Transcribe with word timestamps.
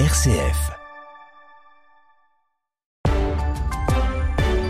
RCF. 0.00 0.72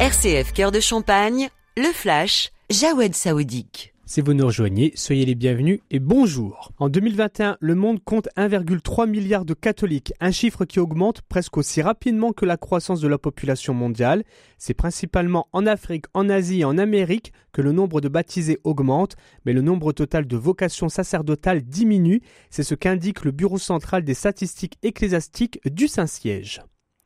RCF 0.00 0.54
Cœur 0.54 0.72
de 0.72 0.80
Champagne, 0.80 1.50
le 1.76 1.92
flash, 1.92 2.52
Jawed 2.70 3.14
Saoudique. 3.14 3.92
Si 4.10 4.22
vous 4.22 4.34
nous 4.34 4.46
rejoignez, 4.46 4.90
soyez 4.96 5.24
les 5.24 5.36
bienvenus 5.36 5.78
et 5.92 6.00
bonjour. 6.00 6.72
En 6.78 6.88
2021, 6.88 7.56
le 7.60 7.76
monde 7.76 8.02
compte 8.02 8.28
1,3 8.36 9.08
milliard 9.08 9.44
de 9.44 9.54
catholiques, 9.54 10.12
un 10.18 10.32
chiffre 10.32 10.64
qui 10.64 10.80
augmente 10.80 11.22
presque 11.22 11.56
aussi 11.56 11.80
rapidement 11.80 12.32
que 12.32 12.44
la 12.44 12.56
croissance 12.56 13.00
de 13.00 13.06
la 13.06 13.18
population 13.18 13.72
mondiale. 13.72 14.24
C'est 14.58 14.74
principalement 14.74 15.46
en 15.52 15.64
Afrique, 15.64 16.06
en 16.12 16.28
Asie 16.28 16.62
et 16.62 16.64
en 16.64 16.76
Amérique 16.76 17.32
que 17.52 17.62
le 17.62 17.70
nombre 17.70 18.00
de 18.00 18.08
baptisés 18.08 18.58
augmente, 18.64 19.14
mais 19.46 19.52
le 19.52 19.62
nombre 19.62 19.92
total 19.92 20.26
de 20.26 20.36
vocations 20.36 20.88
sacerdotales 20.88 21.62
diminue. 21.62 22.20
C'est 22.50 22.64
ce 22.64 22.74
qu'indique 22.74 23.24
le 23.24 23.30
Bureau 23.30 23.58
central 23.58 24.02
des 24.02 24.14
statistiques 24.14 24.78
ecclésiastiques 24.82 25.60
du 25.70 25.86
Saint-Siège. 25.86 26.62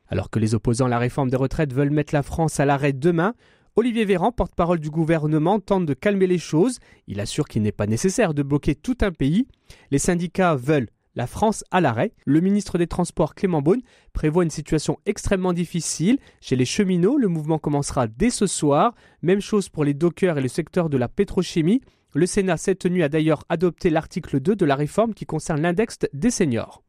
Alors 0.08 0.30
que 0.30 0.38
les 0.38 0.54
opposants 0.54 0.86
à 0.86 0.88
la 0.88 0.98
réforme 0.98 1.28
des 1.28 1.36
retraites 1.36 1.74
veulent 1.74 1.90
mettre 1.90 2.14
la 2.14 2.22
France 2.22 2.60
à 2.60 2.64
l'arrêt 2.64 2.94
demain, 2.94 3.34
Olivier 3.76 4.04
Véran, 4.04 4.30
porte-parole 4.30 4.78
du 4.78 4.88
gouvernement, 4.88 5.58
tente 5.58 5.84
de 5.84 5.94
calmer 5.94 6.28
les 6.28 6.38
choses. 6.38 6.78
Il 7.08 7.18
assure 7.18 7.48
qu'il 7.48 7.62
n'est 7.62 7.72
pas 7.72 7.88
nécessaire 7.88 8.32
de 8.32 8.44
bloquer 8.44 8.76
tout 8.76 8.96
un 9.00 9.10
pays. 9.10 9.48
Les 9.90 9.98
syndicats 9.98 10.54
veulent 10.54 10.88
la 11.16 11.26
France 11.26 11.64
à 11.72 11.80
l'arrêt. 11.80 12.12
Le 12.24 12.40
ministre 12.40 12.78
des 12.78 12.86
Transports 12.86 13.34
Clément 13.34 13.62
Beaune 13.62 13.82
prévoit 14.12 14.44
une 14.44 14.50
situation 14.50 15.00
extrêmement 15.06 15.52
difficile. 15.52 16.20
Chez 16.40 16.54
les 16.54 16.64
cheminots, 16.64 17.18
le 17.18 17.26
mouvement 17.26 17.58
commencera 17.58 18.06
dès 18.06 18.30
ce 18.30 18.46
soir. 18.46 18.94
Même 19.22 19.40
chose 19.40 19.68
pour 19.68 19.82
les 19.82 19.94
dockers 19.94 20.38
et 20.38 20.42
le 20.42 20.46
secteur 20.46 20.88
de 20.88 20.96
la 20.96 21.08
pétrochimie. 21.08 21.80
Le 22.14 22.26
Sénat 22.26 22.58
s'est 22.58 22.76
tenu 22.76 23.02
à 23.02 23.08
d'ailleurs 23.08 23.42
adopter 23.48 23.90
l'article 23.90 24.38
2 24.38 24.54
de 24.54 24.64
la 24.64 24.76
réforme 24.76 25.14
qui 25.14 25.26
concerne 25.26 25.60
l'index 25.60 25.98
des 26.12 26.30
seniors. 26.30 26.83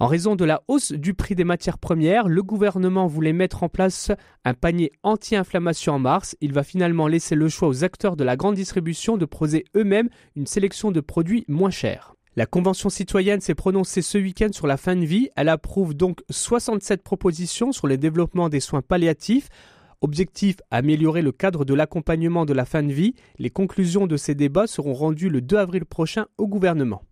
En 0.00 0.08
raison 0.08 0.34
de 0.34 0.44
la 0.44 0.62
hausse 0.66 0.90
du 0.90 1.14
prix 1.14 1.36
des 1.36 1.44
matières 1.44 1.78
premières, 1.78 2.26
le 2.26 2.42
gouvernement 2.42 3.06
voulait 3.06 3.32
mettre 3.32 3.62
en 3.62 3.68
place 3.68 4.10
un 4.44 4.52
panier 4.52 4.90
anti-inflammation 5.04 5.94
en 5.94 5.98
mars. 6.00 6.36
Il 6.40 6.52
va 6.52 6.64
finalement 6.64 7.06
laisser 7.06 7.36
le 7.36 7.48
choix 7.48 7.68
aux 7.68 7.84
acteurs 7.84 8.16
de 8.16 8.24
la 8.24 8.34
grande 8.34 8.56
distribution 8.56 9.16
de 9.16 9.24
proposer 9.24 9.64
eux-mêmes 9.76 10.08
une 10.34 10.46
sélection 10.46 10.90
de 10.90 11.00
produits 11.00 11.44
moins 11.46 11.70
chers. 11.70 12.14
La 12.34 12.46
Convention 12.46 12.88
citoyenne 12.88 13.40
s'est 13.40 13.54
prononcée 13.54 14.02
ce 14.02 14.18
week-end 14.18 14.48
sur 14.50 14.66
la 14.66 14.76
fin 14.76 14.96
de 14.96 15.04
vie. 15.04 15.28
Elle 15.36 15.48
approuve 15.48 15.94
donc 15.94 16.22
67 16.28 17.04
propositions 17.04 17.70
sur 17.70 17.86
le 17.86 17.96
développement 17.96 18.48
des 18.48 18.58
soins 18.58 18.82
palliatifs. 18.82 19.48
Objectif 20.00 20.56
améliorer 20.72 21.22
le 21.22 21.30
cadre 21.30 21.64
de 21.64 21.72
l'accompagnement 21.72 22.46
de 22.46 22.52
la 22.52 22.64
fin 22.64 22.82
de 22.82 22.92
vie. 22.92 23.14
Les 23.38 23.50
conclusions 23.50 24.08
de 24.08 24.16
ces 24.16 24.34
débats 24.34 24.66
seront 24.66 24.94
rendues 24.94 25.28
le 25.28 25.40
2 25.40 25.56
avril 25.56 25.84
prochain 25.84 26.26
au 26.36 26.48
gouvernement. 26.48 27.04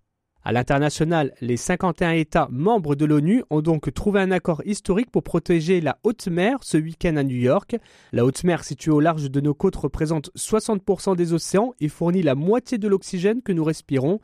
À 0.45 0.51
l'international, 0.51 1.33
les 1.41 1.57
51 1.57 2.13
États 2.15 2.49
membres 2.51 2.97
de 2.97 3.05
l'ONU 3.05 3.45
ont 3.51 3.61
donc 3.61 3.95
trouvé 3.95 4.19
un 4.19 4.33
accord 4.33 4.61
historique 4.65 5.13
pour 5.13 5.23
protéger 5.23 5.81
la 5.81 5.99
haute 6.03 6.27
mer 6.27 6.59
ce 6.63 6.77
week-end 6.77 7.17
à 7.17 7.23
New 7.23 7.37
York. 7.37 7.77
La 8.11 8.25
haute 8.25 8.43
mer 8.43 8.65
située 8.65 8.91
au 8.91 8.99
large 8.99 9.31
de 9.31 9.41
nos 9.41 9.55
côtes 9.55 9.77
représente 9.77 10.31
60% 10.37 11.15
des 11.15 11.33
océans 11.33 11.75
et 11.81 11.89
fournit 11.89 12.23
la 12.23 12.35
moitié 12.35 12.77
de 12.79 12.89
l'oxygène 12.89 13.41
que 13.41 13.53
nous 13.53 13.63
respirons. 13.63 14.19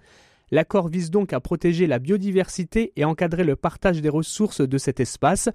L'accord 0.51 0.89
vise 0.89 1.13
donc 1.13 1.33
à 1.33 1.39
protéger 1.39 1.87
la 1.87 2.01
biodiversité 2.01 2.93
et 2.97 3.05
encadrer 3.05 3.45
le 3.45 3.55
partage 3.55 4.03
des 4.03 4.09
ressources 4.09 4.61
de 4.61 4.79
cet 4.79 4.99
espace 4.99 5.51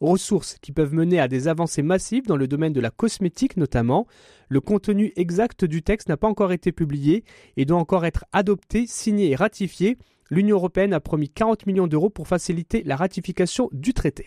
ressources 0.00 0.56
qui 0.60 0.72
peuvent 0.72 0.94
mener 0.94 1.20
à 1.20 1.28
des 1.28 1.48
avancées 1.48 1.82
massives 1.82 2.26
dans 2.26 2.36
le 2.36 2.48
domaine 2.48 2.72
de 2.72 2.80
la 2.80 2.90
cosmétique 2.90 3.56
notamment. 3.56 4.06
Le 4.48 4.60
contenu 4.60 5.12
exact 5.16 5.64
du 5.64 5.82
texte 5.82 6.08
n'a 6.08 6.16
pas 6.16 6.28
encore 6.28 6.52
été 6.52 6.72
publié 6.72 7.24
et 7.56 7.64
doit 7.64 7.78
encore 7.78 8.04
être 8.04 8.24
adopté, 8.32 8.86
signé 8.86 9.30
et 9.30 9.36
ratifié. 9.36 9.98
L'Union 10.30 10.56
européenne 10.56 10.92
a 10.92 11.00
promis 11.00 11.28
40 11.30 11.66
millions 11.66 11.86
d'euros 11.86 12.10
pour 12.10 12.28
faciliter 12.28 12.82
la 12.84 12.96
ratification 12.96 13.68
du 13.72 13.94
traité. 13.94 14.26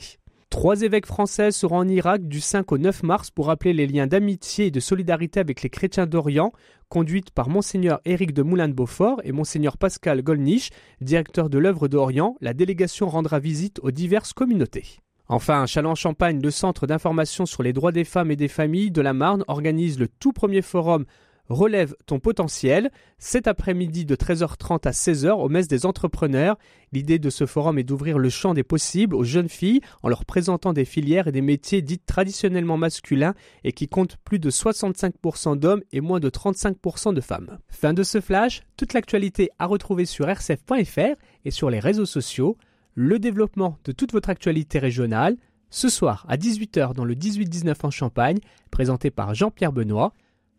Trois 0.51 0.81
évêques 0.81 1.05
français 1.05 1.51
seront 1.51 1.77
en 1.77 1.87
Irak 1.87 2.27
du 2.27 2.41
5 2.41 2.73
au 2.73 2.77
9 2.77 3.03
mars 3.03 3.31
pour 3.31 3.45
rappeler 3.45 3.71
les 3.71 3.87
liens 3.87 4.05
d'amitié 4.05 4.65
et 4.65 4.71
de 4.71 4.81
solidarité 4.81 5.39
avec 5.39 5.61
les 5.61 5.69
chrétiens 5.69 6.07
d'Orient, 6.07 6.51
conduite 6.89 7.31
par 7.31 7.47
Monseigneur 7.47 8.01
Éric 8.03 8.33
de 8.33 8.41
Moulin 8.43 8.67
de 8.67 8.73
Beaufort 8.73 9.21
et 9.23 9.31
Monseigneur 9.31 9.77
Pascal 9.77 10.21
Golnisch, 10.21 10.69
directeur 10.99 11.49
de 11.49 11.57
l'œuvre 11.57 11.87
d'Orient. 11.87 12.35
La 12.41 12.53
délégation 12.53 13.07
rendra 13.07 13.39
visite 13.39 13.79
aux 13.81 13.91
diverses 13.91 14.33
communautés. 14.33 14.99
Enfin, 15.31 15.65
Châlons-Champagne, 15.65 16.41
le 16.41 16.51
Centre 16.51 16.87
d'information 16.87 17.45
sur 17.45 17.63
les 17.63 17.71
droits 17.71 17.93
des 17.93 18.03
femmes 18.03 18.31
et 18.31 18.35
des 18.35 18.49
familles 18.49 18.91
de 18.91 18.99
la 18.99 19.13
Marne, 19.13 19.45
organise 19.47 19.97
le 19.97 20.09
tout 20.09 20.33
premier 20.33 20.61
forum 20.61 21.05
Relève 21.47 21.95
ton 22.05 22.19
potentiel 22.19 22.91
cet 23.17 23.47
après-midi 23.47 24.05
de 24.05 24.15
13h30 24.15 24.87
à 24.87 24.91
16h 24.91 25.31
au 25.31 25.47
Messe 25.47 25.69
des 25.69 25.85
entrepreneurs. 25.85 26.57
L'idée 26.91 27.17
de 27.17 27.29
ce 27.29 27.45
forum 27.45 27.77
est 27.77 27.83
d'ouvrir 27.83 28.19
le 28.19 28.29
champ 28.29 28.53
des 28.53 28.63
possibles 28.63 29.15
aux 29.15 29.23
jeunes 29.23 29.49
filles 29.49 29.81
en 30.03 30.09
leur 30.09 30.25
présentant 30.25 30.73
des 30.73 30.85
filières 30.85 31.27
et 31.27 31.31
des 31.31 31.41
métiers 31.41 31.81
dits 31.81 31.99
traditionnellement 31.99 32.77
masculins 32.77 33.33
et 33.63 33.71
qui 33.71 33.87
comptent 33.87 34.17
plus 34.25 34.39
de 34.39 34.49
65% 34.49 35.57
d'hommes 35.57 35.81
et 35.93 36.01
moins 36.01 36.19
de 36.19 36.29
35% 36.29 37.13
de 37.13 37.21
femmes. 37.21 37.57
Fin 37.69 37.93
de 37.93 38.03
ce 38.03 38.19
flash, 38.19 38.63
toute 38.75 38.93
l'actualité 38.93 39.49
à 39.59 39.65
retrouver 39.65 40.05
sur 40.05 40.27
rcf.fr 40.27 41.15
et 41.45 41.51
sur 41.51 41.69
les 41.69 41.79
réseaux 41.79 42.05
sociaux 42.05 42.57
le 42.95 43.19
développement 43.19 43.77
de 43.85 43.91
toute 43.91 44.11
votre 44.11 44.29
actualité 44.29 44.79
régionale, 44.79 45.37
ce 45.69 45.89
soir 45.89 46.25
à 46.27 46.37
18h 46.37 46.93
dans 46.93 47.05
le 47.05 47.15
18-19 47.15 47.75
en 47.83 47.91
Champagne, 47.91 48.39
présenté 48.69 49.09
par 49.09 49.33
Jean-Pierre 49.33 49.71
Benoît. 49.71 50.13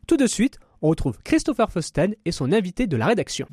Tout 0.06 0.16
de 0.16 0.26
suite, 0.26 0.58
on 0.80 0.88
retrouve 0.88 1.18
Christopher 1.22 1.70
Fosten 1.70 2.14
et 2.24 2.32
son 2.32 2.52
invité 2.52 2.86
de 2.86 2.96
la 2.96 3.06
rédaction. 3.06 3.46